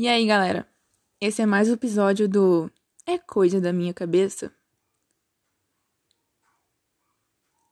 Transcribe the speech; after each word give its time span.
E 0.00 0.06
aí, 0.06 0.24
galera? 0.24 0.64
Esse 1.20 1.42
é 1.42 1.44
mais 1.44 1.68
um 1.68 1.72
episódio 1.72 2.28
do 2.28 2.70
É 3.04 3.18
Coisa 3.18 3.60
da 3.60 3.72
Minha 3.72 3.92
Cabeça? 3.92 4.54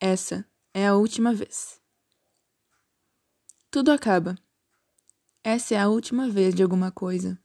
Essa 0.01 0.45
é 0.75 0.89
a 0.89 0.97
última 0.97 1.33
vez. 1.33 1.81
Tudo 3.71 3.93
acaba. 3.93 4.37
Essa 5.45 5.77
é 5.77 5.79
a 5.79 5.89
última 5.89 6.29
vez 6.29 6.53
de 6.53 6.65
alguma 6.65 6.91
coisa. 6.91 7.39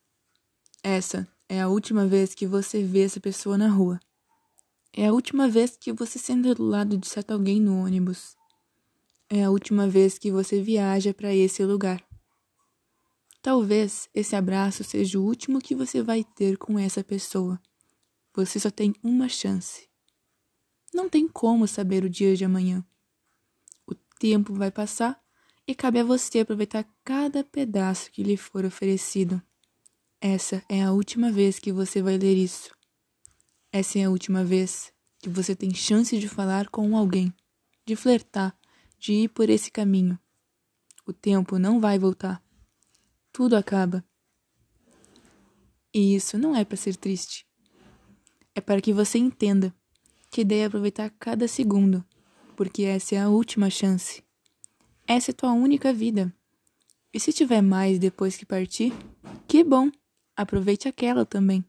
Essa 0.82 1.28
é 1.48 1.62
a 1.62 1.68
última 1.68 2.08
vez 2.08 2.34
que 2.34 2.48
você 2.48 2.82
vê 2.82 3.04
essa 3.04 3.20
pessoa 3.20 3.60
na 3.60 3.68
rua. 3.68 4.00
É 4.92 5.06
a 5.06 5.14
última 5.14 5.48
vez 5.48 5.78
que 5.78 5.94
você 5.94 6.18
senta 6.18 6.56
do 6.56 6.64
lado 6.64 6.98
de 6.98 7.08
certo 7.08 7.34
alguém 7.34 7.62
no 7.62 7.86
ônibus. 7.86 8.36
É 9.30 9.44
a 9.44 9.52
última 9.52 9.88
vez 9.88 10.18
que 10.18 10.32
você 10.32 10.60
viaja 10.60 11.14
para 11.14 11.32
esse 11.36 11.64
lugar. 11.64 12.04
Talvez 13.42 14.08
esse 14.14 14.36
abraço 14.36 14.84
seja 14.84 15.20
o 15.20 15.24
último 15.24 15.60
que 15.60 15.74
você 15.74 16.04
vai 16.04 16.24
ter 16.24 16.58
com 16.58 16.78
essa 16.78 17.04
pessoa. 17.04 17.60
Você 18.36 18.60
só 18.60 18.70
tem 18.70 18.94
uma 19.04 19.28
chance. 19.28 19.90
Não 20.94 21.10
tem 21.10 21.28
como 21.28 21.68
saber 21.68 22.04
o 22.04 22.10
dia 22.10 22.36
de 22.36 22.46
amanhã. 22.46 22.86
O 23.88 23.96
tempo 24.20 24.54
vai 24.54 24.70
passar 24.70 25.20
e 25.68 25.74
cabe 25.74 26.00
a 26.00 26.04
você 26.04 26.42
aproveitar 26.42 26.88
cada 27.04 27.44
pedaço 27.44 28.12
que 28.12 28.22
lhe 28.22 28.38
for 28.38 28.64
oferecido. 28.64 29.42
Essa 30.20 30.64
é 30.70 30.84
a 30.84 30.92
última 30.92 31.32
vez 31.32 31.58
que 31.58 31.72
você 31.72 32.00
vai 32.00 32.18
ler 32.18 32.38
isso. 32.38 32.70
Essa 33.72 33.98
é 33.98 34.04
a 34.04 34.10
última 34.12 34.44
vez 34.44 34.94
que 35.18 35.30
você 35.30 35.56
tem 35.56 35.74
chance 35.74 36.16
de 36.20 36.30
falar 36.30 36.70
com 36.70 36.96
alguém, 36.96 37.34
de 37.88 37.96
flertar, 37.96 38.56
de 39.00 39.14
ir 39.14 39.30
por 39.30 39.50
esse 39.50 39.72
caminho. 39.72 40.20
O 41.08 41.14
tempo 41.14 41.58
não 41.58 41.80
vai 41.80 41.98
voltar 41.98 42.42
tudo 43.32 43.56
acaba. 43.56 44.04
E 45.94 46.16
isso 46.16 46.38
não 46.38 46.56
é 46.56 46.64
para 46.64 46.78
ser 46.78 46.96
triste. 46.96 47.46
É 48.56 48.62
para 48.62 48.82
que 48.82 48.94
você 48.94 49.18
entenda 49.18 49.74
que 50.30 50.44
deve 50.44 50.66
aproveitar 50.66 51.10
cada 51.20 51.48
segundo, 51.48 52.06
porque 52.56 52.84
essa 52.84 53.16
é 53.16 53.20
a 53.20 53.30
última 53.30 53.70
chance. 53.70 54.24
Essa 55.08 55.32
é 55.32 55.34
tua 55.34 55.52
única 55.52 55.92
vida. 55.92 56.34
E 57.14 57.20
se 57.20 57.34
tiver 57.34 57.62
mais 57.62 58.00
depois 58.00 58.38
que 58.38 58.46
partir, 58.46 58.94
que 59.48 59.64
bom! 59.64 59.90
Aproveite 60.36 60.88
aquela 60.88 61.26
também. 61.26 61.64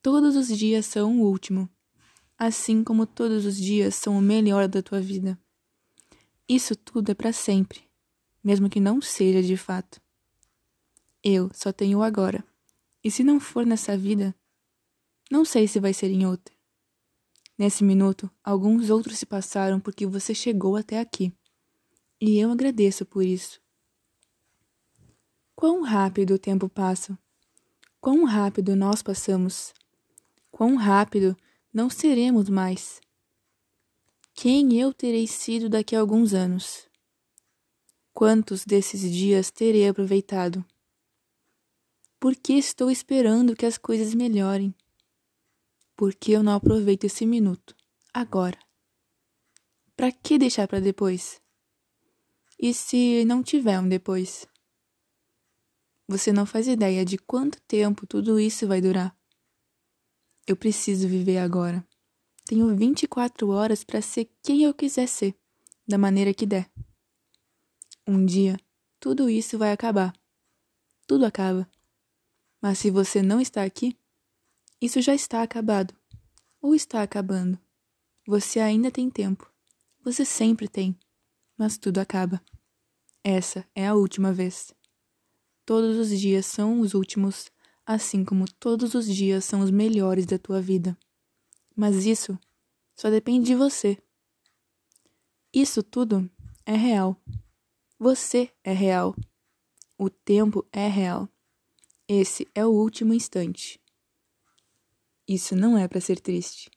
Todos 0.00 0.36
os 0.36 0.56
dias 0.56 0.86
são 0.86 1.20
o 1.20 1.26
último, 1.26 1.68
assim 2.38 2.82
como 2.84 3.04
todos 3.04 3.44
os 3.44 3.56
dias 3.56 3.94
são 3.96 4.16
o 4.16 4.22
melhor 4.22 4.68
da 4.68 4.82
tua 4.82 5.00
vida. 5.00 5.38
Isso 6.48 6.74
tudo 6.74 7.10
é 7.10 7.14
para 7.14 7.32
sempre, 7.32 7.82
mesmo 8.42 8.70
que 8.70 8.80
não 8.80 9.00
seja 9.02 9.42
de 9.42 9.56
fato. 9.56 10.00
Eu 11.22 11.50
só 11.52 11.72
tenho 11.72 11.98
o 11.98 12.02
agora. 12.02 12.44
E 13.04 13.10
se 13.10 13.22
não 13.22 13.38
for 13.38 13.66
nessa 13.66 13.96
vida, 13.96 14.34
não 15.30 15.44
sei 15.44 15.68
se 15.68 15.78
vai 15.78 15.92
ser 15.92 16.10
em 16.10 16.26
outra. 16.26 16.54
Nesse 17.58 17.84
minuto, 17.84 18.30
alguns 18.42 18.88
outros 18.88 19.18
se 19.18 19.26
passaram 19.26 19.78
porque 19.78 20.06
você 20.06 20.34
chegou 20.34 20.76
até 20.76 20.98
aqui. 20.98 21.32
E 22.20 22.38
eu 22.38 22.50
agradeço 22.50 23.04
por 23.04 23.22
isso. 23.22 23.60
Quão 25.54 25.82
rápido 25.82 26.34
o 26.34 26.38
tempo 26.38 26.68
passa. 26.68 27.18
Quão 28.00 28.24
rápido 28.24 28.74
nós 28.74 29.02
passamos. 29.02 29.74
Quão 30.50 30.74
rápido 30.74 31.36
não 31.72 31.90
seremos 31.90 32.48
mais. 32.48 32.98
Quem 34.32 34.80
eu 34.80 34.94
terei 34.94 35.26
sido 35.26 35.68
daqui 35.68 35.94
a 35.94 36.00
alguns 36.00 36.32
anos? 36.32 36.88
Quantos 38.12 38.64
desses 38.64 39.02
dias 39.12 39.50
terei 39.50 39.86
aproveitado? 39.86 40.64
Por 42.20 42.36
que 42.36 42.52
estou 42.52 42.90
esperando 42.90 43.56
que 43.56 43.64
as 43.64 43.78
coisas 43.78 44.12
melhorem? 44.12 44.74
Por 45.96 46.14
que 46.14 46.32
eu 46.32 46.42
não 46.42 46.52
aproveito 46.52 47.04
esse 47.04 47.24
minuto, 47.24 47.74
agora? 48.12 48.58
Para 49.96 50.12
que 50.12 50.36
deixar 50.36 50.68
para 50.68 50.80
depois? 50.80 51.40
E 52.58 52.74
se 52.74 53.24
não 53.24 53.42
tiver 53.42 53.80
um 53.80 53.88
depois? 53.88 54.46
Você 56.06 56.30
não 56.30 56.44
faz 56.44 56.68
ideia 56.68 57.06
de 57.06 57.16
quanto 57.16 57.58
tempo 57.62 58.06
tudo 58.06 58.38
isso 58.38 58.68
vai 58.68 58.82
durar. 58.82 59.16
Eu 60.46 60.56
preciso 60.56 61.08
viver 61.08 61.38
agora. 61.38 61.82
Tenho 62.44 62.76
24 62.76 63.48
horas 63.48 63.82
para 63.82 64.02
ser 64.02 64.30
quem 64.42 64.64
eu 64.64 64.74
quiser 64.74 65.06
ser, 65.06 65.34
da 65.88 65.96
maneira 65.96 66.34
que 66.34 66.44
der. 66.44 66.70
Um 68.06 68.26
dia, 68.26 68.58
tudo 68.98 69.30
isso 69.30 69.56
vai 69.56 69.72
acabar. 69.72 70.12
Tudo 71.06 71.24
acaba. 71.24 71.66
Mas 72.60 72.78
se 72.78 72.90
você 72.90 73.22
não 73.22 73.40
está 73.40 73.62
aqui, 73.62 73.96
isso 74.80 75.00
já 75.00 75.14
está 75.14 75.42
acabado. 75.42 75.94
Ou 76.60 76.74
está 76.74 77.02
acabando. 77.02 77.58
Você 78.26 78.60
ainda 78.60 78.90
tem 78.90 79.08
tempo. 79.08 79.50
Você 80.02 80.24
sempre 80.24 80.68
tem. 80.68 80.98
Mas 81.56 81.78
tudo 81.78 81.98
acaba. 81.98 82.40
Essa 83.24 83.66
é 83.74 83.86
a 83.86 83.94
última 83.94 84.32
vez. 84.32 84.74
Todos 85.64 85.96
os 85.96 86.18
dias 86.18 86.46
são 86.46 86.80
os 86.80 86.94
últimos, 86.94 87.50
assim 87.86 88.24
como 88.24 88.50
todos 88.50 88.94
os 88.94 89.06
dias 89.06 89.44
são 89.44 89.60
os 89.60 89.70
melhores 89.70 90.26
da 90.26 90.38
tua 90.38 90.60
vida. 90.60 90.96
Mas 91.76 92.04
isso 92.06 92.38
só 92.94 93.08
depende 93.10 93.46
de 93.46 93.54
você. 93.54 93.98
Isso 95.52 95.82
tudo 95.82 96.30
é 96.64 96.74
real. 96.74 97.16
Você 97.98 98.50
é 98.64 98.72
real. 98.72 99.14
O 99.98 100.08
tempo 100.08 100.66
é 100.72 100.88
real. 100.88 101.28
Esse 102.12 102.44
é 102.56 102.66
o 102.66 102.70
último 102.70 103.14
instante. 103.14 103.80
Isso 105.28 105.54
não 105.54 105.78
é 105.78 105.86
para 105.86 106.00
ser 106.00 106.18
triste. 106.18 106.68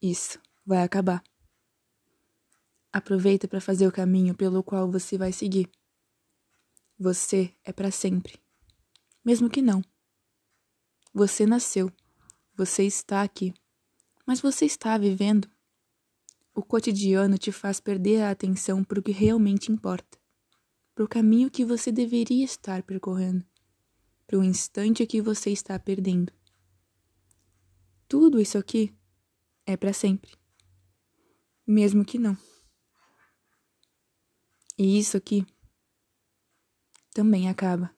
Isso 0.00 0.40
vai 0.64 0.82
acabar. 0.82 1.22
Aproveita 2.90 3.46
para 3.46 3.60
fazer 3.60 3.86
o 3.86 3.92
caminho 3.92 4.34
pelo 4.34 4.62
qual 4.62 4.90
você 4.90 5.18
vai 5.18 5.34
seguir. 5.34 5.70
Você 6.98 7.54
é 7.62 7.74
para 7.74 7.90
sempre. 7.90 8.40
Mesmo 9.22 9.50
que 9.50 9.60
não. 9.60 9.84
Você 11.12 11.44
nasceu. 11.44 11.92
Você 12.54 12.84
está 12.84 13.20
aqui. 13.20 13.52
Mas 14.24 14.40
você 14.40 14.64
está 14.64 14.96
vivendo. 14.96 15.46
O 16.54 16.62
cotidiano 16.62 17.36
te 17.36 17.52
faz 17.52 17.80
perder 17.80 18.22
a 18.22 18.30
atenção 18.30 18.82
para 18.82 18.98
o 18.98 19.02
que 19.02 19.12
realmente 19.12 19.70
importa, 19.70 20.18
para 20.94 21.04
o 21.04 21.08
caminho 21.08 21.50
que 21.50 21.66
você 21.66 21.92
deveria 21.92 22.46
estar 22.46 22.82
percorrendo 22.82 23.44
para 24.26 24.38
o 24.38 24.44
instante 24.44 25.06
que 25.06 25.22
você 25.22 25.50
está 25.50 25.78
perdendo. 25.78 26.32
Tudo 28.08 28.40
isso 28.40 28.58
aqui 28.58 28.94
é 29.64 29.76
para 29.76 29.92
sempre. 29.92 30.32
Mesmo 31.66 32.04
que 32.04 32.18
não. 32.18 32.36
E 34.78 34.98
isso 34.98 35.16
aqui 35.16 35.46
também 37.12 37.48
acaba. 37.48 37.95